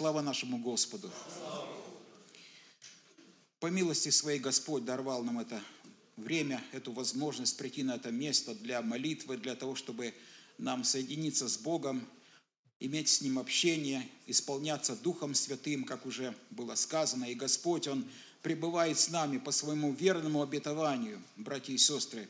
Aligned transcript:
Слава 0.00 0.22
нашему 0.22 0.56
Господу. 0.56 1.10
По 3.58 3.66
милости 3.66 4.08
своей 4.08 4.38
Господь 4.38 4.86
даровал 4.86 5.22
нам 5.22 5.40
это 5.40 5.62
время, 6.16 6.64
эту 6.72 6.92
возможность 6.92 7.58
прийти 7.58 7.82
на 7.82 7.96
это 7.96 8.10
место 8.10 8.54
для 8.54 8.80
молитвы, 8.80 9.36
для 9.36 9.54
того, 9.54 9.74
чтобы 9.74 10.14
нам 10.56 10.84
соединиться 10.84 11.50
с 11.50 11.58
Богом, 11.58 12.08
иметь 12.78 13.10
с 13.10 13.20
Ним 13.20 13.38
общение, 13.38 14.08
исполняться 14.26 14.96
Духом 14.96 15.34
Святым, 15.34 15.84
как 15.84 16.06
уже 16.06 16.34
было 16.48 16.76
сказано. 16.76 17.26
И 17.26 17.34
Господь, 17.34 17.86
Он 17.86 18.08
пребывает 18.40 18.98
с 18.98 19.10
нами 19.10 19.36
по 19.36 19.50
своему 19.50 19.92
верному 19.92 20.40
обетованию, 20.40 21.22
братья 21.36 21.74
и 21.74 21.76
сестры. 21.76 22.26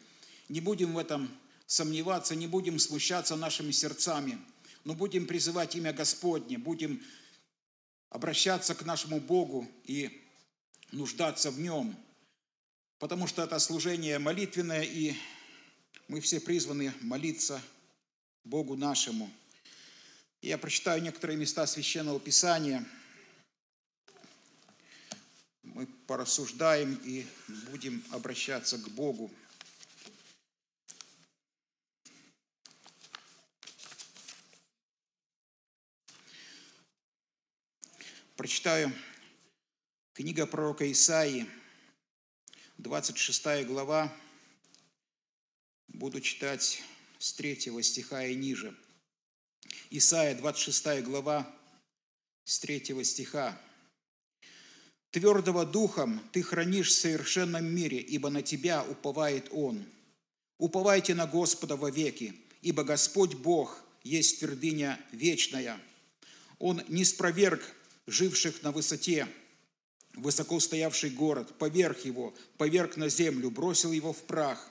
Не 0.49 0.61
будем 0.61 0.95
в 0.95 0.99
этом 0.99 1.31
сомневаться, 1.69 2.35
не 2.35 2.49
будем 2.49 2.81
смущаться 2.81 3.37
нашими 3.37 3.71
сердцами, 3.71 4.41
но 4.85 4.95
будем 4.95 5.29
призывать 5.29 5.77
имя 5.77 5.93
Господне, 5.93 6.59
будем 6.59 7.01
обращаться 8.11 8.75
к 8.75 8.85
нашему 8.85 9.21
Богу 9.21 9.67
и 9.85 10.27
нуждаться 10.93 11.51
в 11.51 11.59
Нем, 11.61 11.97
потому 12.99 13.27
что 13.27 13.43
это 13.43 13.59
служение 13.59 14.19
молитвенное, 14.19 14.83
и 14.83 15.15
мы 16.09 16.21
все 16.21 16.41
призваны 16.41 16.93
молиться 17.01 17.63
Богу 18.45 18.77
нашему. 18.77 19.31
Я 20.43 20.59
прочитаю 20.59 21.03
некоторые 21.03 21.37
места 21.37 21.67
Священного 21.67 22.19
Писания. 22.19 22.85
Мы 25.63 25.87
порассуждаем 25.87 26.95
и 27.05 27.27
будем 27.71 28.03
обращаться 28.11 28.77
к 28.77 28.89
Богу. 28.91 29.31
Прочитаю 38.41 38.91
книга 40.15 40.47
пророка 40.47 40.91
Исаии, 40.91 41.47
26 42.79 43.67
глава. 43.67 44.11
Буду 45.89 46.23
читать 46.23 46.83
с 47.19 47.35
3 47.35 47.83
стиха 47.83 48.25
и 48.25 48.35
ниже. 48.35 48.75
Исаия, 49.91 50.35
26 50.35 51.03
глава, 51.03 51.55
с 52.45 52.59
3 52.61 53.05
стиха. 53.05 53.61
«Твердого 55.11 55.67
духом 55.67 56.27
ты 56.33 56.43
хранишь 56.43 56.89
в 56.89 56.99
совершенном 56.99 57.67
мире, 57.67 57.99
ибо 57.99 58.31
на 58.31 58.41
тебя 58.41 58.83
уповает 58.85 59.49
Он. 59.51 59.85
Уповайте 60.57 61.15
на 61.15 61.27
Господа 61.27 61.77
вовеки, 61.77 62.35
ибо 62.63 62.85
Господь 62.85 63.35
Бог 63.35 63.85
есть 64.03 64.39
твердыня 64.39 64.99
вечная. 65.13 65.79
Он 66.59 66.83
не 66.89 67.05
спроверг 67.05 67.77
живших 68.11 68.63
на 68.63 68.73
высоте, 68.73 69.27
высоко 70.15 70.61
стоявший 70.61 71.11
город, 71.11 71.57
поверх 71.59 72.05
его, 72.05 72.35
поверг 72.59 72.97
на 72.97 73.09
землю, 73.09 73.51
бросил 73.51 73.93
его 73.93 74.13
в 74.13 74.23
прах. 74.23 74.71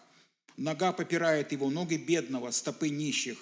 Нога 0.58 0.92
попирает 0.92 1.52
его, 1.52 1.70
ноги 1.70 1.95
бедного, 1.95 2.52
стопы 2.52 2.90
нищих. 2.90 3.38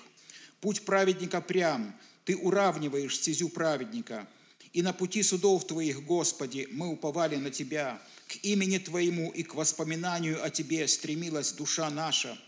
Путь 0.61 0.83
праведника 0.83 1.41
прям, 1.41 1.95
ты 2.25 2.35
уравниваешь 2.35 3.15
стезю 3.15 3.49
праведника. 3.49 4.27
И 4.73 4.81
на 4.81 4.93
пути 4.93 5.23
судов 5.23 5.65
Твоих, 5.65 6.03
Господи, 6.03 6.67
мы 6.71 6.87
уповали 6.87 7.37
на 7.37 7.49
Тебя. 7.49 8.01
К 8.27 8.35
имени 8.43 8.77
Твоему 8.77 9.31
и 9.31 9.43
к 9.43 9.55
воспоминанию 9.55 10.43
о 10.43 10.49
Тебе 10.49 10.87
стремилась 10.87 11.53
душа 11.53 11.89
наша– 11.89 12.37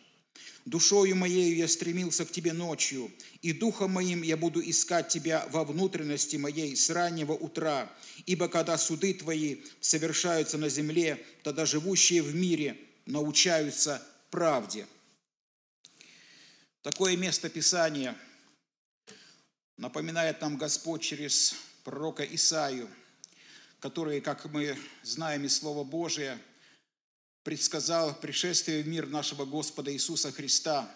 Душою 0.65 1.15
моею 1.15 1.55
я 1.55 1.67
стремился 1.67 2.25
к 2.25 2.31
Тебе 2.31 2.53
ночью, 2.53 3.11
и 3.41 3.53
духом 3.53 3.91
моим 3.91 4.21
я 4.21 4.37
буду 4.37 4.61
искать 4.61 5.07
Тебя 5.07 5.47
во 5.51 5.63
внутренности 5.63 6.35
моей 6.35 6.75
с 6.75 6.89
раннего 6.89 7.33
утра, 7.33 7.91
ибо 8.25 8.47
когда 8.47 8.77
суды 8.77 9.13
Твои 9.13 9.57
совершаются 9.79 10.57
на 10.57 10.69
земле, 10.69 11.23
тогда 11.43 11.65
живущие 11.65 12.21
в 12.21 12.35
мире 12.35 12.77
научаются 13.05 14.05
правде». 14.29 14.85
Такое 16.81 17.17
место 17.17 17.49
Писания 17.49 18.15
напоминает 19.75 20.39
нам 20.41 20.57
Господь 20.57 21.01
через 21.01 21.55
пророка 21.83 22.23
Исаию, 22.23 22.89
который, 23.79 24.21
как 24.21 24.45
мы 24.45 24.77
знаем 25.03 25.45
из 25.45 25.57
Слова 25.57 25.83
Божия, 25.83 26.39
предсказал 27.49 28.13
пришествие 28.13 28.83
в 28.83 28.87
мир 28.87 29.07
нашего 29.07 29.43
Господа 29.43 29.91
Иисуса 29.91 30.31
Христа, 30.31 30.87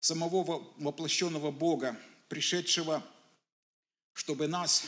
самого 0.00 0.72
воплощенного 0.78 1.50
Бога, 1.50 2.00
пришедшего, 2.30 3.04
чтобы 4.14 4.46
нас, 4.48 4.84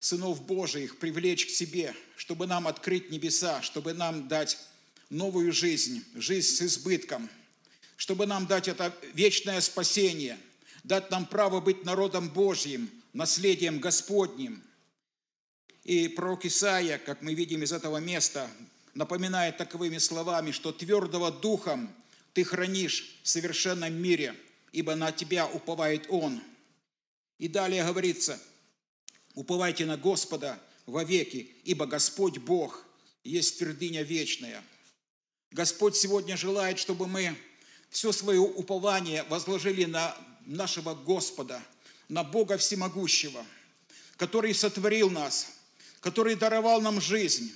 сынов 0.00 0.44
Божиих, 0.44 0.98
привлечь 0.98 1.46
к 1.46 1.50
себе, 1.50 1.94
чтобы 2.16 2.48
нам 2.48 2.66
открыть 2.66 3.08
небеса, 3.08 3.62
чтобы 3.62 3.92
нам 3.92 4.26
дать 4.26 4.58
новую 5.10 5.52
жизнь, 5.52 6.04
жизнь 6.16 6.56
с 6.56 6.62
избытком, 6.62 7.30
чтобы 7.96 8.26
нам 8.26 8.48
дать 8.48 8.66
это 8.66 8.92
вечное 9.14 9.60
спасение, 9.60 10.36
дать 10.82 11.08
нам 11.12 11.24
право 11.24 11.60
быть 11.60 11.84
народом 11.84 12.30
Божьим, 12.30 12.90
наследием 13.12 13.78
Господним. 13.78 14.60
И 15.84 16.08
пророк 16.08 16.44
Исаия, 16.44 16.98
как 16.98 17.22
мы 17.22 17.34
видим 17.34 17.62
из 17.62 17.70
этого 17.70 17.98
места, 17.98 18.50
напоминает 18.98 19.56
таковыми 19.56 19.98
словами, 19.98 20.50
что 20.50 20.72
твердого 20.72 21.30
духом 21.30 21.94
ты 22.32 22.42
хранишь 22.42 23.20
в 23.22 23.28
совершенном 23.28 23.94
мире, 23.94 24.34
ибо 24.72 24.96
на 24.96 25.12
тебя 25.12 25.46
уповает 25.46 26.06
Он. 26.08 26.42
И 27.38 27.46
далее 27.46 27.84
говорится, 27.84 28.40
уповайте 29.34 29.86
на 29.86 29.96
Господа 29.96 30.58
вовеки, 30.86 31.54
ибо 31.62 31.86
Господь 31.86 32.38
Бог 32.38 32.84
есть 33.22 33.60
твердыня 33.60 34.02
вечная. 34.02 34.64
Господь 35.52 35.94
сегодня 35.94 36.36
желает, 36.36 36.80
чтобы 36.80 37.06
мы 37.06 37.36
все 37.90 38.10
свое 38.10 38.40
упование 38.40 39.22
возложили 39.28 39.84
на 39.84 40.12
нашего 40.44 40.96
Господа, 40.96 41.62
на 42.08 42.24
Бога 42.24 42.58
Всемогущего, 42.58 43.46
который 44.16 44.52
сотворил 44.54 45.08
нас, 45.08 45.46
который 46.00 46.34
даровал 46.34 46.80
нам 46.80 47.00
жизнь, 47.00 47.52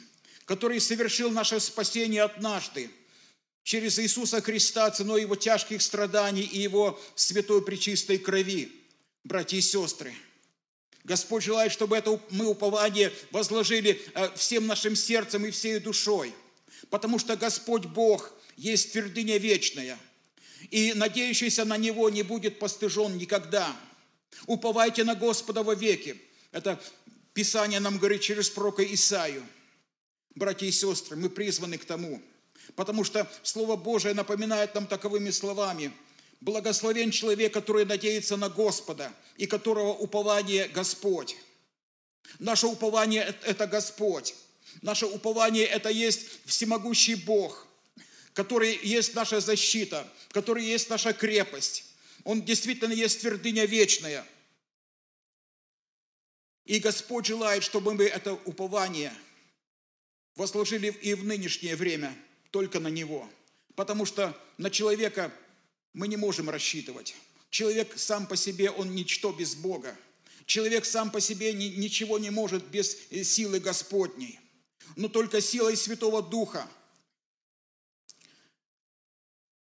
который 0.53 0.81
совершил 0.81 1.31
наше 1.31 1.59
спасение 1.61 2.25
однажды 2.25 2.91
через 3.63 3.99
Иисуса 3.99 4.43
Христа 4.43 4.91
ценой 4.91 5.23
Его 5.23 5.35
тяжких 5.35 5.81
страданий 5.81 6.43
и 6.43 6.59
Его 6.59 7.01
святой 7.15 7.65
пречистой 7.65 8.19
крови, 8.19 8.71
братья 9.25 9.57
и 9.57 9.63
сестры. 9.63 10.13
Господь 11.05 11.43
желает, 11.43 11.73
чтобы 11.73 11.97
это 11.97 12.21
мы 12.29 12.45
упование 12.45 13.15
возложили 13.31 13.99
э, 14.15 14.29
всем 14.37 14.67
нашим 14.67 14.95
сердцем 14.95 15.47
и 15.47 15.51
всей 15.51 15.79
душой, 15.79 16.35
потому 16.91 17.19
что 17.19 17.35
Господь 17.35 17.87
Бог 17.87 18.31
есть 18.59 18.93
твердыня 18.93 19.39
вечная, 19.39 19.99
и 20.71 20.93
надеющийся 20.93 21.65
на 21.65 21.79
Него 21.79 22.11
не 22.11 22.23
будет 22.23 22.59
постыжен 22.59 23.17
никогда. 23.17 23.75
Уповайте 24.45 25.03
на 25.05 25.15
Господа 25.15 25.63
во 25.63 25.75
веки. 25.75 26.21
Это 26.51 26.79
Писание 27.33 27.81
нам 27.81 27.97
говорит 27.97 28.21
через 28.21 28.51
пророка 28.51 28.85
Исаию– 28.85 29.43
Братья 30.35 30.67
и 30.67 30.71
сестры, 30.71 31.17
мы 31.17 31.29
призваны 31.29 31.77
к 31.77 31.85
тому, 31.85 32.23
потому 32.75 33.05
что 33.05 33.31
Слово 33.43 33.77
Божие 33.77 34.15
напоминает 34.15 34.75
нам 34.75 34.87
таковыми 34.87 35.31
словами. 35.31 35.93
Благословен 36.41 37.11
человек, 37.11 37.53
который 37.53 37.85
надеется 37.85 38.37
на 38.37 38.49
Господа 38.49 39.13
и 39.37 39.47
которого 39.47 39.93
упование 39.93 40.69
Господь. 40.69 41.37
Наше 42.39 42.67
упование– 42.67 43.37
это 43.45 43.67
Господь. 43.67 44.35
Наше 44.81 45.07
упование– 45.07 45.67
это 45.67 45.91
есть 45.91 46.27
всемогущий 46.47 47.15
Бог, 47.15 47.67
который 48.33 48.81
есть 48.83 49.15
наша 49.15 49.39
защита, 49.41 50.09
который 50.31 50.65
есть 50.65 50.89
наша 50.89 51.13
крепость. 51.13 51.85
Он 52.25 52.43
действительно 52.43 52.93
есть 52.93 53.21
твердыня 53.21 53.67
вечная. 53.67 54.27
И 56.65 56.79
Господь 56.79 57.27
желает, 57.27 57.63
чтобы 57.63 57.93
мы 57.93 58.05
это 58.05 58.33
упование– 58.33 59.13
возложили 60.37 60.89
и 60.89 61.15
в 61.15 61.25
нынешнее 61.25 61.77
время 61.77 62.17
только 62.51 62.81
на 62.81 62.89
Него. 62.89 63.29
Потому 63.75 64.05
что 64.05 64.37
на 64.59 64.71
человека 64.71 65.33
мы 65.93 66.09
не 66.09 66.17
можем 66.17 66.51
рассчитывать. 66.51 67.15
Человек 67.51 67.93
сам 67.97 68.27
по 68.27 68.37
себе, 68.37 68.71
он 68.71 68.95
ничто 68.95 69.33
без 69.33 69.55
Бога. 69.55 69.97
Человек 70.47 70.85
сам 70.85 71.11
по 71.11 71.21
себе 71.21 71.53
ничего 71.53 72.19
не 72.19 72.31
может 72.31 72.65
без 72.67 72.97
э, 73.11 73.23
силы 73.23 73.61
Господней. 73.61 74.41
Но 74.97 75.09
только 75.09 75.41
силой 75.41 75.77
Святого 75.77 76.23
Духа– 76.23 76.69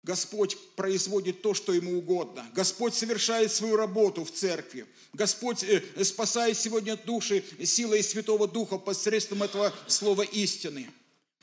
Господь 0.09 0.57
производит 0.75 1.43
то, 1.43 1.53
что 1.53 1.71
Ему 1.71 1.99
угодно. 1.99 2.43
Господь 2.55 2.95
совершает 2.95 3.51
свою 3.51 3.75
работу 3.75 4.25
в 4.25 4.31
церкви. 4.31 4.87
Господь 5.13 5.63
э, 5.63 5.83
спасает 6.03 6.57
сегодня 6.57 6.97
души 6.97 7.43
силой 7.63 8.01
Святого 8.01 8.47
Духа 8.47 8.79
посредством 8.79 9.43
этого 9.43 9.71
слова 9.85 10.23
истины. 10.23 10.89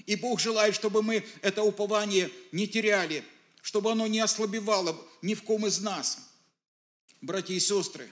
И 0.05 0.17
Бог 0.17 0.41
желает, 0.41 0.75
чтобы 0.75 1.05
мы 1.05 1.25
это 1.43 1.63
упование 1.63 2.29
не 2.51 2.67
теряли, 2.67 3.23
чтобы 3.63 3.93
оно 3.93 4.09
не 4.09 4.19
ослабевало 4.19 5.01
ни 5.23 5.35
в 5.35 5.45
ком 5.45 5.65
из 5.69 5.79
нас. 5.79 6.19
Братья 7.21 7.55
и 7.55 7.61
сестры, 7.61 8.11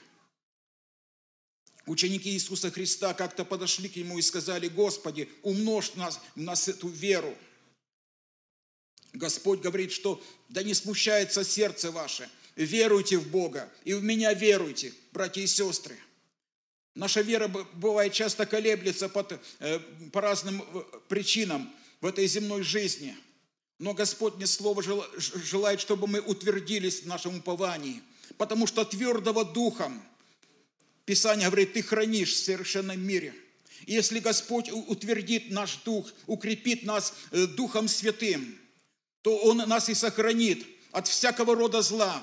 Ученики 1.86 2.30
Иисуса 2.30 2.70
Христа 2.70 3.12
как-то 3.12 3.44
подошли 3.44 3.88
к 3.88 3.96
Нему 3.96 4.18
и 4.18 4.22
сказали, 4.22 4.68
Господи, 4.68 5.28
умножь 5.42 5.94
нас, 5.96 6.20
в 6.36 6.40
нас 6.40 6.68
эту 6.68 6.86
веру. 6.86 7.36
Господь 9.24 9.60
говорит, 9.60 9.90
что 9.90 10.22
да 10.50 10.62
не 10.62 10.74
смущается 10.74 11.44
сердце 11.44 11.90
ваше, 11.90 12.28
веруйте 12.56 13.16
в 13.16 13.26
Бога 13.28 13.72
и 13.86 13.94
в 13.94 14.04
меня 14.04 14.34
веруйте, 14.34 14.92
братья 15.12 15.40
и 15.40 15.46
сестры. 15.46 15.96
Наша 16.94 17.22
вера 17.22 17.48
бывает 17.48 18.12
часто 18.12 18.44
колеблется 18.44 19.08
по, 19.08 19.26
э, 19.60 19.78
по 20.12 20.20
разным 20.20 20.60
э, 20.60 20.82
причинам 21.08 21.72
в 22.02 22.06
этой 22.06 22.26
земной 22.26 22.62
жизни. 22.62 23.16
Но 23.78 23.94
Господне 23.94 24.46
Слово 24.46 24.82
желает, 24.82 25.80
чтобы 25.80 26.06
мы 26.06 26.20
утвердились 26.20 27.00
в 27.00 27.06
нашем 27.06 27.38
уповании, 27.38 28.02
потому 28.36 28.66
что 28.66 28.84
твердого 28.84 29.46
духом, 29.46 30.02
Писание 31.06 31.46
говорит, 31.48 31.72
ты 31.72 31.82
хранишь 31.82 32.34
в 32.34 32.44
совершенном 32.44 33.00
мире. 33.00 33.32
И 33.86 33.94
если 33.94 34.18
Господь 34.18 34.70
утвердит 34.70 35.50
наш 35.50 35.76
дух, 35.78 36.12
укрепит 36.26 36.82
нас 36.82 37.14
э, 37.30 37.46
Духом 37.46 37.88
Святым, 37.88 38.58
то 39.24 39.38
Он 39.38 39.56
нас 39.56 39.88
и 39.88 39.94
сохранит 39.94 40.66
от 40.92 41.08
всякого 41.08 41.54
рода 41.54 41.80
зла. 41.80 42.22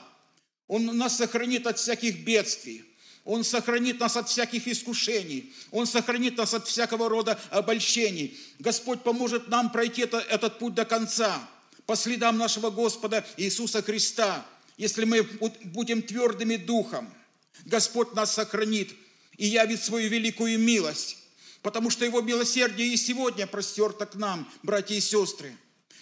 Он 0.68 0.86
нас 0.86 1.18
сохранит 1.18 1.66
от 1.66 1.80
всяких 1.80 2.24
бедствий. 2.24 2.86
Он 3.26 3.44
сохранит 3.44 4.00
нас 4.00 4.18
от 4.18 4.30
всяких 4.30 4.68
искушений. 4.68 5.52
Он 5.72 5.88
сохранит 5.88 6.38
нас 6.38 6.54
от 6.54 6.68
всякого 6.68 7.10
рода 7.10 7.40
обольщений. 7.50 8.40
Господь 8.60 9.02
поможет 9.02 9.48
нам 9.48 9.72
пройти 9.72 10.04
это, 10.04 10.20
этот 10.20 10.60
путь 10.60 10.76
до 10.76 10.86
конца, 10.86 11.42
по 11.88 11.96
следам 11.96 12.38
нашего 12.38 12.70
Господа 12.70 13.26
Иисуса 13.36 13.82
Христа, 13.82 14.46
если 14.78 15.06
мы 15.06 15.24
будем 15.64 16.04
твердыми 16.04 16.56
духом. 16.56 17.12
Господь 17.66 18.14
нас 18.14 18.32
сохранит 18.32 18.94
и 19.38 19.48
явит 19.48 19.84
свою 19.84 20.08
великую 20.08 20.60
милость, 20.60 21.18
потому 21.64 21.90
что 21.90 22.06
Его 22.06 22.22
милосердие 22.22 22.94
и 22.94 22.98
сегодня 22.98 23.48
простерто 23.48 24.06
к 24.06 24.14
нам, 24.14 24.48
братья 24.62 24.94
и 24.94 25.00
сестры. 25.00 25.58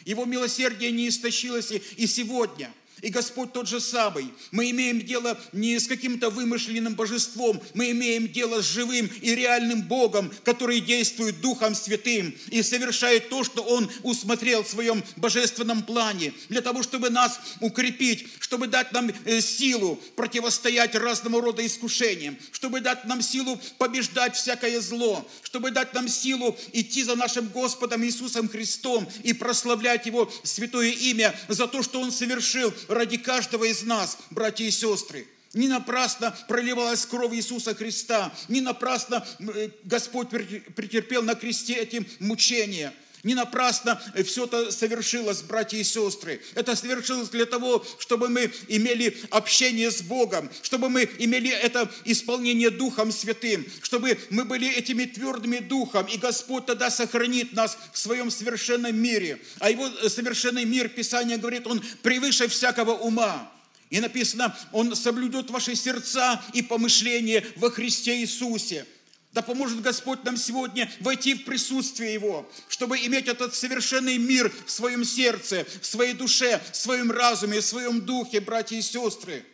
Его 0.06 0.26
милосердие 0.26 0.92
не 0.92 1.10
истощилось 1.10 1.72
и 1.72 2.08
сегодня– 2.08 2.72
и 3.02 3.10
Господь 3.10 3.54
тот 3.54 3.68
же 3.68 3.80
самый. 3.80 4.32
Мы 4.52 4.72
имеем 4.72 5.02
дело 5.02 5.40
не 5.52 5.80
с 5.80 5.88
каким-то 5.88 6.30
вымышленным 6.30 6.96
божеством, 6.96 7.62
мы 7.74 7.92
имеем 7.92 8.28
дело 8.32 8.62
с 8.62 8.66
живым 8.66 9.10
и 9.22 9.36
реальным 9.36 9.84
Богом, 9.84 10.32
который 10.44 10.80
действует 10.80 11.42
Духом 11.42 11.76
Святым 11.76 12.36
и 12.50 12.62
совершает 12.64 13.30
то, 13.30 13.44
что 13.44 13.64
Он 13.64 13.90
усмотрел 14.04 14.64
в 14.64 14.70
своем 14.70 15.04
божественном 15.16 15.84
плане, 15.84 16.34
для 16.50 16.62
того, 16.62 16.84
чтобы 16.84 17.10
нас 17.10 17.40
укрепить, 17.60 18.28
чтобы 18.40 18.68
дать 18.68 18.92
нам 18.92 19.12
э, 19.26 19.42
силу 19.42 20.00
противостоять 20.16 20.96
разному 20.96 21.42
рода 21.42 21.66
искушениям, 21.66 22.38
чтобы 22.52 22.82
дать 22.82 23.06
нам 23.06 23.22
силу 23.22 23.60
побеждать 23.78 24.36
всякое 24.36 24.82
зло, 24.82 25.28
чтобы 25.44 25.72
дать 25.72 25.94
нам 25.94 26.08
силу 26.08 26.58
идти 26.74 27.04
за 27.04 27.16
нашим 27.16 27.48
Господом 27.48 28.04
Иисусом 28.04 28.50
Христом 28.50 29.08
и 29.24 29.34
прославлять 29.34 30.06
Его 30.06 30.32
святое 30.44 30.92
имя 30.92 31.36
за 31.48 31.68
то, 31.68 31.84
что 31.84 32.02
Он 32.02 32.12
совершил 32.12 32.74
ради 32.90 33.18
каждого 33.18 33.64
из 33.64 33.84
нас, 33.84 34.18
братья 34.32 34.66
и 34.66 34.72
сестры. 34.72 35.26
Не 35.54 35.68
напрасно 35.68 36.36
проливалась 36.48 37.06
кровь 37.06 37.34
Иисуса 37.34 37.74
Христа, 37.74 38.34
не 38.50 38.62
напрасно 38.62 39.26
э, 39.40 39.70
Господь 39.84 40.30
претерпел 40.30 41.24
на 41.24 41.36
кресте 41.36 41.76
эти 41.76 42.06
мучения– 42.20 42.94
не 43.24 43.36
напрасно 43.36 44.02
все 44.26 44.46
это 44.46 44.72
совершилось, 44.72 45.42
братья 45.42 45.78
и 45.78 45.84
сестры. 45.84 46.42
Это 46.56 46.76
совершилось 46.76 47.30
для 47.30 47.46
того, 47.46 47.86
чтобы 48.00 48.30
мы 48.30 48.52
имели 48.68 49.18
общение 49.30 49.92
с 49.92 50.02
Богом, 50.02 50.50
чтобы 50.62 50.90
мы 50.90 51.10
имели 51.20 51.50
это 51.50 51.92
исполнение 52.06 52.70
Духом 52.70 53.12
Святым, 53.12 53.66
чтобы 53.82 54.18
мы 54.30 54.46
были 54.46 54.70
этими 54.72 55.06
твердыми 55.06 55.60
Духом, 55.60 56.06
и 56.06 56.18
Господь 56.18 56.66
тогда 56.66 56.90
сохранит 56.90 57.54
нас 57.54 57.78
в 57.94 57.98
своем 57.98 58.32
совершенном 58.32 58.96
мире. 58.96 59.40
А 59.60 59.70
Его 59.70 59.90
совершенный 60.08 60.66
мир, 60.66 60.90
Писание 60.90 61.38
говорит, 61.38 61.68
Он 61.68 61.82
превыше 62.02 62.48
всякого 62.48 62.92
ума. 62.92 63.52
И 63.90 64.00
написано, 64.00 64.56
Он 64.72 64.96
соблюдет 64.96 65.50
ваши 65.50 65.76
сердца 65.76 66.42
и 66.54 66.62
помышления 66.62 67.44
во 67.56 67.72
Христе 67.72 68.20
Иисусе. 68.22 68.86
Да 69.32 69.44
поможет 69.44 69.82
Господь 69.82 70.24
нам 70.24 70.38
сегодня 70.38 70.92
войти 71.02 71.36
в 71.36 71.46
присутствие 71.46 72.14
Его, 72.14 72.50
чтобы 72.68 72.98
иметь 72.98 73.28
этот 73.28 73.54
совершенный 73.54 74.18
мир 74.18 74.52
в 74.66 74.72
своем 74.72 75.06
сердце, 75.06 75.68
в 75.82 75.86
своей 75.86 76.14
душе, 76.14 76.60
в 76.72 76.76
своем 76.76 77.12
разуме, 77.12 77.62
в 77.62 77.66
своем 77.66 78.02
духе, 78.02 78.40
братья 78.40 78.76
и 78.76 78.82
сестры. 78.82 79.46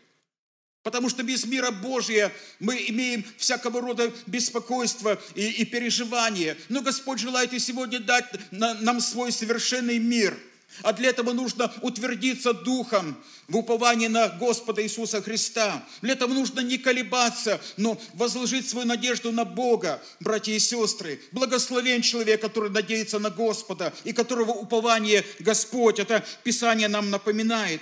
Потому 0.82 1.10
что 1.10 1.24
без 1.24 1.46
мира 1.46 1.72
Божия 1.72 2.32
мы 2.60 2.86
имеем 2.88 3.26
всякого 3.38 3.82
рода 3.82 4.14
беспокойство 4.28 5.20
и, 5.34 5.46
и 5.50 5.66
переживания. 5.66 6.56
Но 6.70 6.82
Господь 6.82 7.20
желает 7.20 7.52
и 7.54 7.60
сегодня 7.60 8.00
дать 8.00 8.26
нам 8.52 9.02
свой 9.02 9.32
совершенный 9.32 10.00
мир– 10.00 10.38
а 10.82 10.94
для 10.94 11.10
этого 11.10 11.34
нужно 11.34 11.72
утвердиться 11.82 12.54
духом 12.54 13.18
в 13.48 13.58
уповании 13.58 14.08
на 14.08 14.30
Господа 14.30 14.84
Иисуса 14.84 15.22
Христа. 15.22 15.86
Для 16.02 16.14
этого 16.14 16.34
нужно 16.34 16.62
не 16.62 16.78
колебаться, 16.78 17.62
но 17.78 18.00
возложить 18.14 18.68
свою 18.68 18.88
надежду 18.88 19.32
на 19.32 19.46
Бога, 19.46 20.02
братья 20.20 20.54
и 20.54 20.60
сестры. 20.60 21.22
Благословен 21.32 22.02
человек, 22.02 22.42
который 22.42 22.70
надеется 22.70 23.20
на 23.20 23.30
Господа 23.30 23.94
и 24.04 24.14
которого 24.14 24.52
упование 24.52 25.26
Господь. 25.40 26.00
Это 26.00 26.24
Писание 26.44 26.88
нам 26.88 27.10
напоминает. 27.10 27.82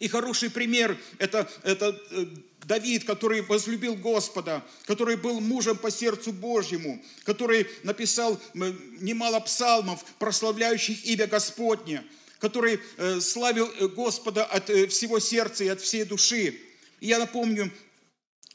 И 0.00 0.08
хороший 0.08 0.50
пример– 0.50 0.98
это, 1.18 1.48
это 1.62 1.96
э, 2.10 2.26
Давид, 2.64 3.04
который 3.04 3.42
возлюбил 3.42 3.94
Господа, 3.94 4.64
который 4.86 5.16
был 5.16 5.40
мужем 5.40 5.76
по 5.76 5.90
сердцу 5.90 6.32
Божьему, 6.32 7.02
который 7.24 7.68
написал 7.82 8.40
немало 8.54 9.40
псалмов, 9.40 10.04
прославляющих 10.18 11.04
имя 11.04 11.26
Господне, 11.26 12.04
который 12.38 12.80
э, 12.96 13.20
славил 13.20 13.70
э, 13.78 13.88
Господа 13.88 14.44
от 14.44 14.70
э, 14.70 14.86
всего 14.86 15.18
сердца 15.18 15.64
и 15.64 15.68
от 15.68 15.80
всей 15.80 16.04
души. 16.04 16.60
И 17.00 17.06
я 17.06 17.18
напомню 17.18 17.70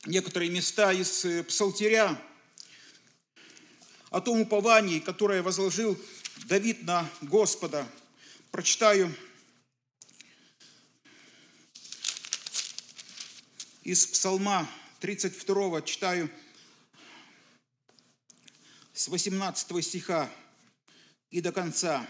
некоторые 0.06 0.50
места 0.50 0.92
из 0.92 1.26
Псалтиря 1.48 2.20
о 4.10 4.22
том 4.22 4.42
уповании, 4.42 5.00
которое 5.00 5.42
возложил 5.42 5.98
Давид 6.46 6.84
на 6.84 7.08
Господа. 7.22 7.88
Прочитаю 8.52 9.14
из 13.90 14.06
Псалма 14.06 14.70
32 15.00 15.82
читаю 15.82 16.30
с 18.94 19.08
18 19.08 19.84
стиха 19.84 20.30
и 21.32 21.42
до 21.42 21.52
конца. 21.52 22.08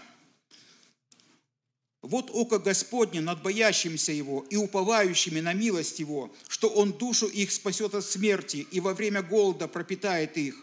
«Вот 2.02 2.30
око 2.34 2.58
Господне 2.58 3.22
над 3.22 3.42
боящимися 3.42 4.12
Его 4.12 4.44
и 4.50 4.56
уповающими 4.56 5.40
на 5.40 5.54
милость 5.54 6.00
Его, 6.00 6.30
что 6.48 6.68
Он 6.68 6.92
душу 6.92 7.28
их 7.28 7.50
спасет 7.50 7.94
от 7.94 8.04
смерти 8.04 8.66
и 8.70 8.78
во 8.78 8.92
время 8.92 9.22
голода 9.22 9.66
пропитает 9.66 10.36
их. 10.36 10.56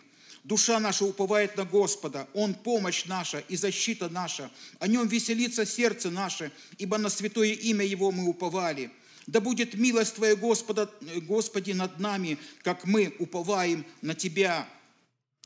Душа 0.43 0.79
наша 0.79 1.03
уповает 1.03 1.57
на 1.57 1.65
Господа, 1.65 2.27
Он 2.35 2.53
помощь 2.53 3.05
наша 3.05 3.39
и 3.39 3.55
защита 3.55 4.07
наша. 4.07 4.51
О 4.77 4.87
Нем 4.87 5.07
веселится 5.07 5.65
сердце 5.65 6.11
наше, 6.11 6.51
ибо 6.77 6.99
на 6.99 7.09
святое 7.09 7.53
имя 7.53 7.83
Его 7.83 8.11
мы 8.11 8.27
уповали. 8.27 8.91
Да 9.27 9.41
будет 9.41 9.73
милость 9.73 10.15
Твоя, 10.15 10.37
Господа, 10.37 10.89
Господи, 11.23 11.73
над 11.73 11.99
нами, 11.99 12.37
как 12.63 12.85
мы 12.85 13.13
уповаем 13.19 13.85
на 14.01 14.15
Тебя. 14.15 14.67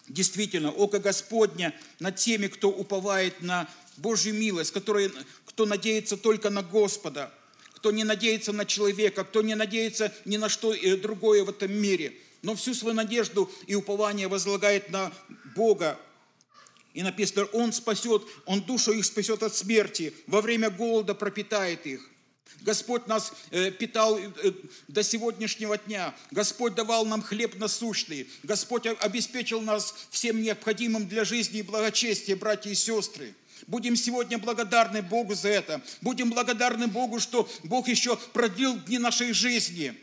Действительно, 0.08 0.72
око 0.72 1.00
Господня 1.00 1.74
над 2.00 2.16
теми, 2.16 2.48
кто 2.48 2.70
уповает 2.70 3.42
на 3.42 3.68
Божью 3.98 4.36
милость, 4.36 4.72
который, 4.72 5.12
кто 5.46 5.66
надеется 5.66 6.16
только 6.16 6.52
на 6.52 6.62
Господа, 6.62 7.34
кто 7.74 7.92
не 7.92 8.04
надеется 8.04 8.54
на 8.54 8.66
человека, 8.66 9.24
кто 9.24 9.42
не 9.42 9.56
надеется 9.56 10.14
ни 10.26 10.38
на 10.38 10.50
что 10.50 10.74
э, 10.74 10.96
другое 10.98 11.44
в 11.44 11.50
этом 11.50 11.74
мире, 11.74 12.14
но 12.44 12.56
всю 12.56 12.76
свою 12.76 12.96
надежду 12.96 13.50
и 13.66 13.74
упование 13.74 14.28
возлагает 14.28 14.92
на 14.92 15.12
Бога, 15.56 16.00
и 16.94 17.02
написано, 17.02 17.46
Он 17.46 17.74
спасет, 17.74 18.24
Он 18.46 18.62
душу 18.62 18.92
их 18.92 19.06
спасет 19.06 19.42
от 19.42 19.56
смерти, 19.56 20.14
во 20.28 20.42
время 20.42 20.70
голода 20.70 21.16
пропитает 21.16 21.88
их. 21.88 22.11
Господь 22.62 23.08
нас 23.08 23.34
э, 23.52 23.72
питал 23.72 24.20
э, 24.20 24.52
до 24.88 25.04
сегодняшнего 25.04 25.78
дня. 25.78 26.14
Господь 26.32 26.76
давал 26.76 27.06
нам 27.06 27.22
хлеб 27.22 27.56
насущный. 27.56 28.30
Господь 28.44 28.86
обеспечил 28.86 29.62
нас 29.62 29.96
всем 30.10 30.42
необходимым 30.42 31.08
для 31.08 31.26
жизни 31.26 31.60
и 31.60 31.64
благочестия, 31.64 32.36
братья 32.36 32.70
и 32.70 32.76
сестры. 32.76 33.34
Будем 33.68 33.96
сегодня 33.96 34.38
благодарны 34.38 35.02
Богу 35.02 35.36
за 35.36 35.50
это. 35.50 35.82
Будем 36.02 36.32
благодарны 36.32 36.88
Богу, 36.88 37.20
что 37.20 37.50
Бог 37.64 37.88
еще 37.88 38.18
продлил 38.18 38.78
дни 38.80 38.98
нашей 38.98 39.34
жизни. 39.34 39.96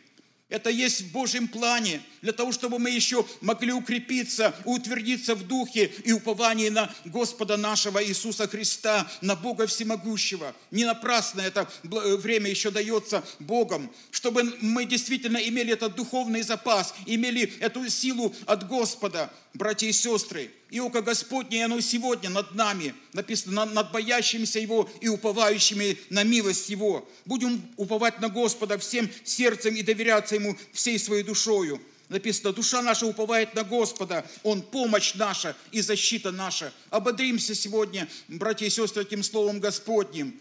Это 0.48 0.70
есть 0.70 1.02
в 1.02 1.12
Божьем 1.12 1.46
плане, 1.46 2.00
для 2.22 2.32
того, 2.32 2.52
чтобы 2.52 2.78
мы 2.78 2.88
еще 2.88 3.26
могли 3.42 3.70
укрепиться, 3.70 4.54
утвердиться 4.64 5.34
в 5.34 5.46
духе 5.46 5.92
и 6.04 6.12
уповании 6.12 6.70
на 6.70 6.90
Господа 7.04 7.58
нашего 7.58 8.02
Иисуса 8.02 8.48
Христа, 8.48 9.06
на 9.20 9.36
Бога 9.36 9.66
Всемогущего. 9.66 10.54
Не 10.70 10.86
напрасно 10.86 11.42
это 11.42 11.68
э, 11.84 12.16
время 12.16 12.48
еще 12.48 12.70
дается 12.70 13.22
Богом, 13.38 13.92
чтобы 14.10 14.56
мы 14.62 14.86
действительно 14.86 15.36
имели 15.36 15.74
этот 15.74 15.94
духовный 15.94 16.40
запас, 16.40 16.94
имели 17.04 17.52
эту 17.60 17.86
силу 17.90 18.34
от 18.46 18.66
Господа, 18.66 19.30
братья 19.58 19.88
и 19.88 19.92
сестры. 19.92 20.50
И 20.70 20.80
око 20.80 21.02
Господне, 21.02 21.64
оно 21.64 21.80
сегодня 21.80 22.30
над 22.30 22.54
нами, 22.54 22.94
написано, 23.12 23.64
над 23.64 23.92
боящимися 23.92 24.60
Его 24.60 24.88
и 25.00 25.08
уповающими 25.08 25.98
на 26.08 26.22
милость 26.22 26.70
Его. 26.70 27.06
Будем 27.26 27.60
уповать 27.76 28.20
на 28.20 28.28
Господа 28.28 28.78
всем 28.78 29.10
сердцем 29.24 29.74
и 29.74 29.82
доверяться 29.82 30.36
Ему 30.36 30.56
всей 30.72 30.98
своей 30.98 31.24
душою. 31.24 31.80
Написано, 32.08 32.54
душа 32.54 32.80
наша 32.80 33.04
уповает 33.04 33.54
на 33.54 33.64
Господа, 33.64 34.24
Он 34.42 34.62
помощь 34.62 35.14
наша 35.14 35.54
и 35.72 35.82
защита 35.82 36.30
наша. 36.30 36.72
Ободримся 36.88 37.54
сегодня, 37.54 38.08
братья 38.28 38.64
и 38.64 38.70
сестры, 38.70 39.02
этим 39.02 39.22
словом 39.22 39.60
Господним. 39.60 40.38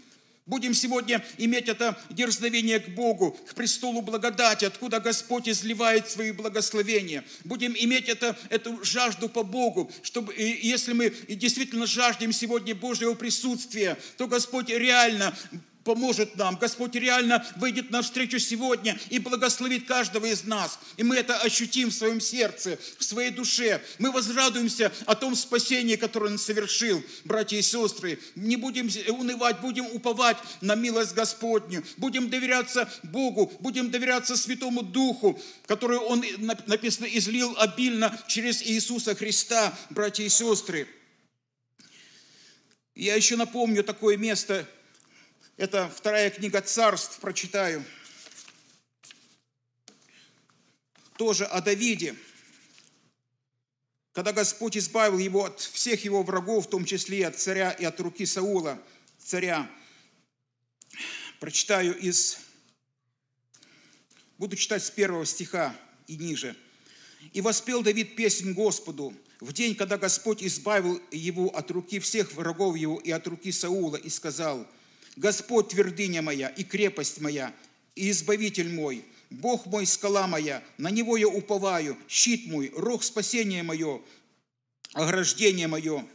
Будем 0.48 0.74
сегодня 0.74 1.24
иметь 1.38 1.68
это 1.68 2.00
дерзновение 2.10 2.80
к 2.80 2.88
Богу, 2.90 3.32
к 3.32 3.54
престолу 3.54 4.02
благодати, 4.02 4.64
откуда 4.64 5.02
Господь 5.02 5.50
изливает 5.50 6.10
свои 6.10 6.32
благословения. 6.32 7.26
Будем 7.44 7.76
иметь 7.78 8.08
это, 8.08 8.38
эту 8.50 8.82
жажду 8.84 9.28
по 9.28 9.44
Богу, 9.44 9.92
чтобы, 10.04 10.34
если 10.36 10.94
мы 10.94 11.14
действительно 11.28 11.86
жаждем 11.86 12.32
сегодня 12.32 12.74
Божьего 12.74 13.14
присутствия, 13.14 13.98
то 14.18 14.28
Господь 14.28 14.70
реально 14.70 15.38
поможет 15.88 16.36
нам. 16.36 16.58
Господь 16.58 16.96
реально 16.96 17.46
выйдет 17.56 17.92
навстречу 17.92 18.40
сегодня 18.40 19.00
и 19.10 19.20
благословит 19.20 19.88
каждого 19.88 20.26
из 20.26 20.44
нас. 20.44 20.80
И 20.98 21.04
мы 21.04 21.16
это 21.16 21.38
ощутим 21.38 21.92
в 21.92 21.94
своем 21.94 22.20
сердце, 22.20 22.78
в 23.00 23.04
своей 23.06 23.32
душе. 23.32 23.82
Мы 23.98 24.12
возрадуемся 24.12 24.92
о 25.06 25.16
том 25.16 25.34
спасении, 25.34 25.96
которое 25.96 26.32
Он 26.32 26.38
совершил, 26.38 27.02
братья 27.24 27.56
и 27.56 27.62
сестры. 27.62 28.20
Не 28.36 28.58
будем 28.58 28.90
унывать, 29.18 29.62
будем 29.62 29.86
уповать 29.86 30.36
на 30.60 30.76
милость 30.76 31.14
Господню. 31.14 31.86
Будем 31.96 32.30
доверяться 32.30 32.90
Богу, 33.04 33.50
будем 33.62 33.90
доверяться 33.90 34.36
Святому 34.36 34.84
Духу, 34.84 35.40
который 35.68 36.00
Он, 36.00 36.22
написано, 36.66 37.06
излил 37.06 37.56
обильно 37.58 38.20
через 38.28 38.62
Иисуса 38.62 39.16
Христа, 39.16 39.74
братья 39.90 40.26
и 40.26 40.30
сестры. 40.30 40.86
Я 42.94 43.16
еще 43.16 43.38
напомню 43.38 43.86
такое 43.86 44.18
место 44.18 44.68
это 45.58 45.90
вторая 45.90 46.30
книга 46.30 46.62
царств, 46.62 47.20
прочитаю. 47.20 47.84
Тоже 51.18 51.46
о 51.46 51.62
Давиде. 51.62 52.16
Когда 54.14 54.34
Господь 54.34 54.78
избавил 54.78 55.18
его 55.18 55.46
от 55.46 55.60
всех 55.60 56.06
его 56.06 56.22
врагов, 56.22 56.68
в 56.68 56.70
том 56.70 56.86
числе 56.86 57.20
и 57.20 57.24
от 57.24 57.40
царя 57.40 57.72
и 57.72 57.86
от 57.86 58.00
руки 58.00 58.26
Саула, 58.26 58.82
царя. 59.18 59.70
Прочитаю 61.40 61.98
из... 61.98 62.38
Буду 64.38 64.56
читать 64.56 64.84
с 64.84 64.92
первого 64.92 65.26
стиха 65.26 65.76
и 66.06 66.18
ниже. 66.18 66.56
«И 67.34 67.42
воспел 67.42 67.82
Давид 67.82 68.16
песнь 68.16 68.54
Господу 68.54 69.12
в 69.40 69.54
день, 69.54 69.74
когда 69.76 69.98
Господь 69.98 70.44
избавил 70.44 71.02
его 71.12 71.50
от 71.50 71.72
руки 71.72 72.00
всех 72.00 72.32
врагов 72.34 72.76
его 72.76 73.00
и 73.00 73.10
от 73.10 73.26
руки 73.26 73.52
Саула, 73.52 73.98
и 73.98 74.10
сказал, 74.10 74.68
Господь 75.18 75.70
твердыня 75.70 76.22
моя 76.22 76.48
и 76.48 76.64
крепость 76.64 77.20
моя, 77.20 77.54
и 77.96 78.12
избавитель 78.12 78.72
мой, 78.72 79.04
Бог 79.32 79.66
мой, 79.66 79.88
скала 79.88 80.28
моя, 80.28 80.64
на 80.78 80.92
Него 80.92 81.18
я 81.18 81.28
уповаю, 81.28 81.98
щит 82.08 82.46
мой, 82.46 82.72
рог 82.76 83.04
спасения 83.04 83.64
мое, 83.64 84.00
ограждение 84.94 85.68
мое, 85.68 86.08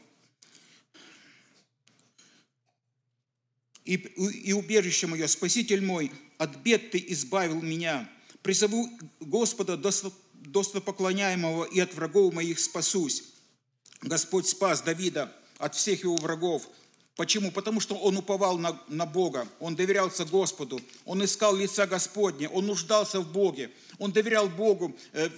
и, 3.85 3.95
и 3.95 4.53
убежище 4.53 5.09
мое, 5.09 5.27
Спаситель 5.27 5.85
мой, 5.85 6.13
от 6.39 6.57
бед 6.59 6.93
Ты 6.93 7.05
избавил 7.09 7.61
меня. 7.61 8.09
Призову 8.43 8.89
Господа 9.19 9.77
достопоклоняемого 9.77 11.65
и 11.65 11.81
от 11.81 11.93
врагов 11.95 12.35
моих 12.35 12.61
спасусь. 12.61 13.25
Господь 14.01 14.47
спас 14.47 14.81
Давида 14.81 15.33
от 15.59 15.75
всех 15.75 16.05
его 16.05 16.17
врагов, 16.17 16.69
Почему? 17.17 17.51
Потому 17.51 17.81
что 17.81 17.95
он 17.95 18.17
уповал 18.17 18.59
на, 18.59 18.81
на 18.89 19.05
Бога, 19.05 19.47
он 19.61 19.77
доверялся 19.77 20.25
Господу, 20.25 20.81
он 21.05 21.23
искал 21.23 21.55
лица 21.55 21.87
Господня, 21.87 22.49
он 22.49 22.67
нуждался 22.67 23.21
в 23.21 23.31
Боге, 23.31 23.71
он 23.99 24.13
доверял 24.13 24.49
Богу 24.49 24.97
э, 25.13 25.29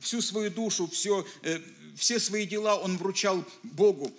всю 0.00 0.22
свою 0.22 0.50
душу, 0.50 0.88
все, 0.88 1.26
э, 1.42 1.60
все 1.96 2.18
свои 2.18 2.46
дела 2.46 2.76
он 2.76 2.96
вручал 2.96 3.44
Богу. 3.62 4.10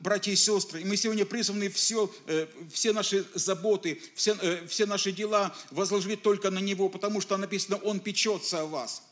Братья 0.00 0.32
и 0.32 0.36
сестры, 0.36 0.82
и 0.82 0.84
мы 0.84 0.96
сегодня 0.96 1.24
призваны 1.24 1.70
все, 1.70 2.12
э, 2.26 2.48
все 2.70 2.92
наши 2.92 3.24
заботы, 3.34 4.02
все, 4.14 4.36
все 4.66 4.86
наши 4.86 5.12
дела 5.12 5.54
возложить 5.70 6.22
только 6.22 6.50
на 6.50 6.58
Него, 6.58 6.88
потому 6.88 7.20
что 7.20 7.36
написано, 7.36 7.76
Он 7.76 8.00
печется 8.00 8.62
о 8.62 8.66
вас– 8.66 9.02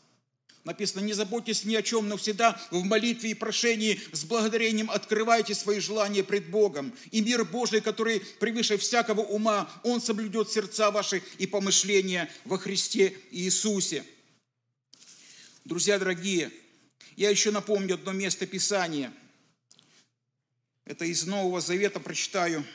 Написано, 0.65 1.01
не 1.01 1.13
заботьтесь 1.13 1.63
ни 1.63 1.75
о 1.75 1.81
чем, 1.81 2.09
но 2.09 2.17
всегда 2.17 2.59
в 2.69 2.83
молитве 2.83 3.31
и 3.31 3.33
прошении 3.33 3.99
с 4.11 4.25
благодарением 4.25 4.91
открывайте 4.91 5.55
свои 5.55 5.79
желания 5.79 6.23
пред 6.23 6.49
Богом. 6.49 6.93
И 7.11 7.21
мир 7.21 7.45
Божий, 7.45 7.79
который 7.79 8.19
превыше 8.39 8.77
всякого 8.77 9.21
ума, 9.21 9.71
Он 9.83 10.01
соблюдет 10.01 10.51
сердца 10.51 10.91
ваши 10.91 11.23
и 11.37 11.47
помышления 11.47 12.29
во 12.43 12.57
Христе 12.57 13.15
Иисусе. 13.31 14.03
Друзья 15.63 15.97
дорогие, 15.97 16.51
я 17.15 17.29
еще 17.29 17.51
напомню 17.51 17.95
одно 17.95 18.11
место 18.11 18.45
Писания. 18.45 19.13
Это 20.83 21.05
из 21.05 21.25
Нового 21.25 21.61
Завета 21.61 22.01
прочитаю. 22.01 22.65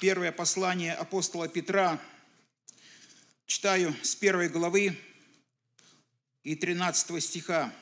Первое 0.00 0.32
послание 0.32 0.94
апостола 0.94 1.48
Петра– 1.48 2.00
Читаю 3.46 3.94
с 4.02 4.16
первой 4.16 4.48
главы 4.48 4.98
и 6.42 6.56
13 6.56 7.22
стиха. 7.22 7.72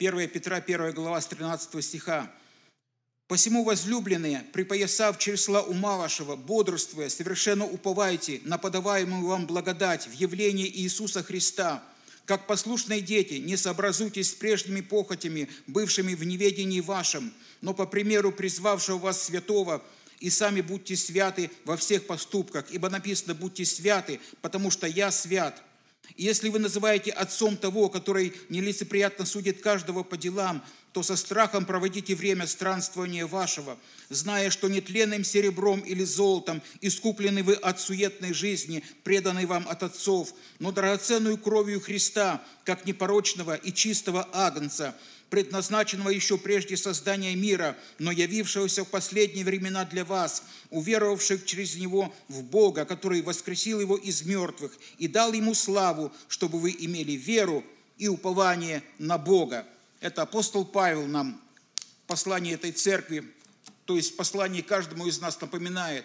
1 0.00 0.28
Петра, 0.30 0.56
1 0.56 0.92
глава 0.94 1.20
с 1.20 1.28
13 1.28 1.84
стиха. 1.84 2.28
«Посему, 3.28 3.62
возлюбленные, 3.62 4.44
припоясав 4.52 5.18
чресла 5.18 5.62
ума 5.62 5.96
вашего, 5.96 6.34
бодрствуя, 6.34 7.08
совершенно 7.08 7.66
уповайте 7.66 8.40
на 8.42 8.58
подаваемую 8.58 9.26
вам 9.26 9.46
благодать 9.46 10.08
в 10.08 10.12
явлении 10.12 10.68
Иисуса 10.68 11.22
Христа, 11.22 11.84
как 12.24 12.48
послушные 12.48 13.02
дети, 13.02 13.34
не 13.34 13.56
сообразуйтесь 13.56 14.32
с 14.32 14.34
прежними 14.34 14.80
похотями, 14.80 15.48
бывшими 15.68 16.14
в 16.14 16.24
неведении 16.24 16.80
вашем, 16.80 17.32
но 17.60 17.74
по 17.74 17.86
примеру 17.86 18.32
призвавшего 18.32 18.98
вас 18.98 19.22
святого– 19.22 19.84
и 20.20 20.30
сами 20.30 20.60
будьте 20.60 20.96
святы 20.96 21.50
во 21.64 21.76
всех 21.76 22.06
поступках, 22.06 22.70
ибо 22.70 22.88
написано, 22.88 23.34
будьте 23.34 23.64
святы, 23.64 24.20
потому 24.40 24.70
что 24.70 24.86
я 24.86 25.10
свят. 25.10 25.62
И 26.14 26.24
если 26.24 26.48
вы 26.48 26.58
называете 26.58 27.10
отцом 27.10 27.56
того, 27.56 27.88
который 27.88 28.32
нелицеприятно 28.48 29.26
судит 29.26 29.60
каждого 29.60 30.02
по 30.02 30.16
делам, 30.16 30.64
то 30.96 31.02
со 31.02 31.16
страхом 31.16 31.66
проводите 31.66 32.14
время 32.14 32.46
странствования 32.46 33.26
вашего, 33.26 33.76
зная, 34.08 34.48
что 34.48 34.66
нетленным 34.66 35.24
серебром 35.24 35.80
или 35.80 36.04
золотом 36.04 36.62
искуплены 36.80 37.42
вы 37.42 37.52
от 37.52 37.78
суетной 37.78 38.32
жизни, 38.32 38.82
преданной 39.04 39.44
вам 39.44 39.66
от 39.68 39.82
отцов, 39.82 40.32
но 40.58 40.72
драгоценную 40.72 41.36
кровью 41.36 41.82
Христа, 41.82 42.42
как 42.64 42.86
непорочного 42.86 43.56
и 43.56 43.74
чистого 43.74 44.26
агнца, 44.32 44.96
предназначенного 45.28 46.08
еще 46.08 46.38
прежде 46.38 46.78
создания 46.78 47.36
мира, 47.36 47.76
но 47.98 48.10
явившегося 48.10 48.86
в 48.86 48.88
последние 48.88 49.44
времена 49.44 49.84
для 49.84 50.06
вас, 50.06 50.44
уверовавших 50.70 51.44
через 51.44 51.76
Него 51.76 52.10
в 52.28 52.42
Бога, 52.42 52.86
который 52.86 53.20
воскресил 53.20 53.82
Его 53.82 53.98
из 53.98 54.22
мертвых 54.22 54.72
и 54.96 55.08
дал 55.08 55.34
Ему 55.34 55.52
славу, 55.52 56.10
чтобы 56.26 56.58
вы 56.58 56.70
имели 56.70 57.12
веру 57.12 57.62
и 57.98 58.08
упование 58.08 58.82
на 58.98 59.18
Бога. 59.18 59.66
Это 60.06 60.22
апостол 60.22 60.64
Павел 60.64 61.08
нам 61.08 61.42
послание 62.06 62.54
этой 62.54 62.70
церкви, 62.70 63.24
то 63.86 63.96
есть 63.96 64.16
послание 64.16 64.62
каждому 64.62 65.04
из 65.08 65.20
нас 65.20 65.40
напоминает, 65.40 66.04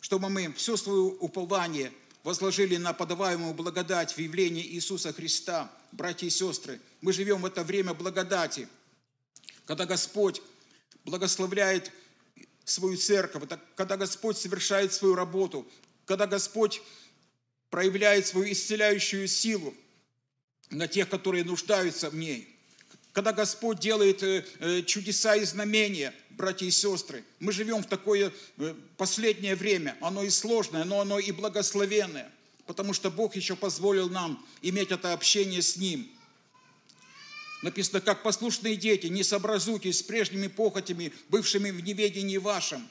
чтобы 0.00 0.30
мы 0.30 0.50
все 0.54 0.78
свое 0.78 1.00
упование 1.02 1.92
возложили 2.22 2.78
на 2.78 2.94
подаваемую 2.94 3.52
благодать 3.52 4.14
в 4.14 4.18
явлении 4.18 4.64
Иисуса 4.64 5.12
Христа– 5.12 5.70
братья 5.92 6.26
и 6.26 6.30
сестры, 6.30 6.80
мы 7.02 7.12
живем 7.12 7.42
в 7.42 7.44
это 7.44 7.64
время 7.64 7.92
благодати, 7.92 8.66
когда 9.66 9.84
Господь 9.84 10.40
благословляет 11.04 11.92
свою 12.64 12.96
церковь, 12.96 13.42
когда 13.76 13.98
Господь 13.98 14.38
совершает 14.38 14.94
свою 14.94 15.16
работу, 15.16 15.70
когда 16.06 16.26
Господь 16.26 16.80
проявляет 17.68 18.26
свою 18.26 18.50
исцеляющую 18.50 19.28
силу 19.28 19.74
на 20.70 20.88
тех, 20.88 21.10
которые 21.10 21.44
нуждаются 21.44 22.08
в 22.08 22.16
ней. 22.16 22.53
Когда 23.14 23.32
Господь 23.32 23.78
делает 23.78 24.22
э, 24.22 24.44
э, 24.58 24.82
чудеса 24.82 25.36
и 25.36 25.44
знамения, 25.44 26.12
братья 26.30 26.66
и 26.66 26.70
сестры, 26.70 27.24
мы 27.40 27.52
живем 27.52 27.82
в 27.82 27.86
такое 27.86 28.30
э, 28.58 28.74
последнее 28.98 29.54
время, 29.54 29.96
оно 30.02 30.22
и 30.22 30.28
сложное, 30.28 30.84
но 30.84 31.00
оно 31.00 31.18
и 31.18 31.32
благословенное– 31.32 32.30
потому 32.66 32.92
что 32.92 33.10
Бог 33.10 33.36
еще 33.36 33.56
позволил 33.56 34.08
нам 34.08 34.44
иметь 34.62 34.90
это 34.90 35.12
общение 35.12 35.62
с 35.62 35.76
Ним. 35.76 36.08
Написано, 37.62 38.00
как 38.00 38.22
послушные 38.22 38.76
дети, 38.76 39.06
не 39.06 39.22
сообразуйтесь 39.22 40.00
с 40.00 40.02
прежними 40.02 40.48
похотями, 40.48 41.12
бывшими 41.28 41.70
в 41.70 41.82
неведении 41.82 42.36
вашем. 42.36 42.86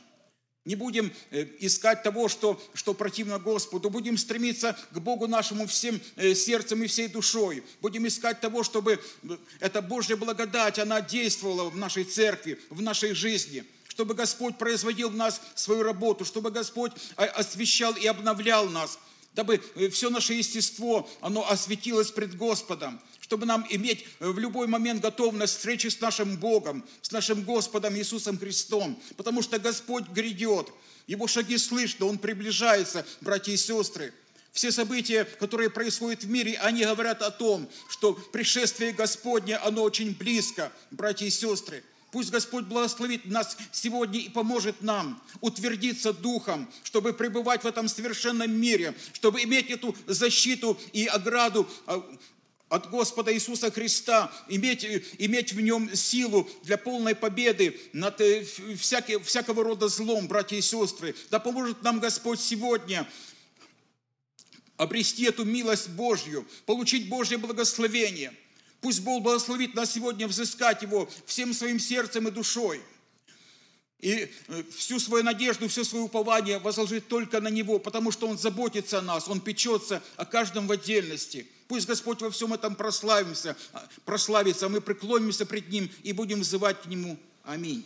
Не 0.66 0.76
будем 0.76 1.12
э, 1.32 1.46
искать 1.60 2.04
того, 2.04 2.30
что, 2.30 2.62
что 2.74 2.94
противно 2.94 3.38
Господу. 3.38 3.90
Будем 3.90 4.18
стремиться 4.18 4.78
к 4.92 5.00
Богу 5.00 5.28
нашему 5.28 5.68
всем 5.68 6.00
э, 6.16 6.34
сердцем 6.34 6.82
и 6.84 6.88
всей 6.88 7.10
душой. 7.10 7.64
Будем 7.82 8.08
искать 8.08 8.40
того, 8.40 8.64
чтобы 8.64 8.94
э, 9.24 9.38
эта 9.60 9.82
Божья 9.82 10.16
благодать, 10.16 10.80
она 10.80 11.02
действовала 11.02 11.70
в 11.70 11.76
нашей 11.76 12.06
церкви, 12.06 12.60
в 12.70 12.82
нашей 12.82 13.14
жизни. 13.14 13.66
Чтобы 13.90 14.14
Господь 14.14 14.58
производил 14.58 15.10
в 15.10 15.16
нас 15.18 15.42
свою 15.54 15.84
работу, 15.84 16.24
чтобы 16.24 16.50
Господь 16.50 16.94
освещал 17.16 17.94
и 17.94 18.08
обновлял 18.08 18.68
нас, 18.68 18.98
дабы 19.36 19.62
все 19.92 20.10
наше 20.10 20.34
естество, 20.34 21.08
оно 21.22 21.48
осветилось 21.48 22.10
пред 22.10 22.36
Господом 22.36 23.00
чтобы 23.34 23.48
нам 23.48 23.66
иметь 23.72 24.06
э, 24.20 24.30
в 24.30 24.38
любой 24.38 24.68
момент 24.68 25.02
готовность 25.02 25.58
встречи 25.58 25.88
с 25.88 26.00
нашим 26.00 26.38
Богом, 26.38 26.86
с 27.02 27.12
нашим 27.12 27.42
Господом 27.42 27.96
Иисусом 27.96 28.38
Христом, 28.38 29.02
потому 29.18 29.42
что 29.42 29.58
Господь 29.58 30.08
грядет, 30.10 30.68
Его 31.08 31.26
шаги 31.26 31.58
слышно, 31.58 32.06
Он 32.06 32.20
приближается, 32.20 33.08
братья 33.22 33.52
и 33.52 33.58
сестры. 33.58 34.14
Все 34.52 34.72
события, 34.72 35.24
которые 35.24 35.72
происходят 35.72 36.24
в 36.24 36.30
мире, 36.30 36.60
они 36.62 36.84
говорят 36.84 37.24
о 37.24 37.32
том, 37.32 37.68
что 37.90 38.14
пришествие 38.14 38.92
Господне, 38.92 39.58
оно 39.58 39.82
очень 39.82 40.14
близко, 40.14 40.72
братья 40.92 41.26
и 41.26 41.32
сестры. 41.32 41.84
Пусть 42.14 42.30
Господь 42.30 42.66
благословит 42.66 43.26
нас 43.26 43.58
сегодня 43.72 44.20
и 44.20 44.30
поможет 44.30 44.84
нам 44.84 45.20
утвердиться 45.42 46.14
духом, 46.14 46.72
чтобы 46.84 47.12
пребывать 47.12 47.64
в 47.64 47.66
этом 47.66 47.88
совершенном 47.88 48.52
мире, 48.52 48.94
чтобы 49.14 49.42
иметь 49.42 49.72
эту 49.72 49.96
защиту 50.06 50.80
и 50.92 51.08
ограду 51.08 51.68
а, 51.88 52.06
от 52.74 52.90
Господа 52.90 53.32
Иисуса 53.32 53.70
Христа, 53.70 54.32
иметь, 54.48 54.84
иметь 55.20 55.54
в 55.54 55.62
нем 55.62 55.96
силу 55.96 56.50
для 56.64 56.76
полной 56.80 57.14
победы 57.14 57.80
над 57.94 58.20
э, 58.20 58.44
всякий, 58.80 59.20
всякого 59.20 59.64
рода 59.64 59.88
злом, 59.90 60.28
братья 60.28 60.56
и 60.56 60.62
сестры. 60.62 61.16
Да 61.30 61.38
поможет 61.38 61.84
нам 61.84 62.00
Господь 62.00 62.40
сегодня 62.40 63.08
обрести 64.76 65.26
эту 65.26 65.46
милость 65.46 65.90
Божью, 65.90 66.48
получить 66.66 67.10
Божье 67.10 67.38
благословение. 67.38 68.34
Пусть 68.82 69.02
Бог 69.02 69.22
благословит 69.22 69.76
нас 69.76 69.94
сегодня 69.94 70.28
взыскать 70.28 70.82
Его 70.82 71.08
всем 71.28 71.54
своим 71.54 71.80
сердцем 71.80 72.28
и 72.28 72.32
душой. 72.32 72.82
И 74.00 74.32
э, 74.48 74.64
всю 74.76 74.98
свою 74.98 75.24
надежду, 75.24 75.70
все 75.70 75.84
свое 75.84 76.06
упование 76.06 76.58
возложить 76.58 77.08
только 77.08 77.40
на 77.40 77.50
Него, 77.50 77.78
потому 77.78 78.10
что 78.10 78.28
Он 78.28 78.40
заботится 78.40 78.98
о 78.98 79.04
нас, 79.04 79.28
Он 79.28 79.42
печется 79.42 80.02
о 80.16 80.26
каждом 80.26 80.66
в 80.66 80.72
отдельности– 80.72 81.46
Пусть 81.74 81.88
Господь 81.88 82.22
во 82.22 82.30
всем 82.30 82.54
этом 82.54 82.76
прославимся, 82.76 83.58
прославится, 84.06 84.70
мы 84.70 84.80
преклонимся 84.80 85.44
пред 85.44 85.70
Ним 85.70 85.90
и 86.04 86.14
будем 86.14 86.42
взывать 86.42 86.80
к 86.80 86.86
Нему. 86.86 87.18
Аминь. 87.44 87.84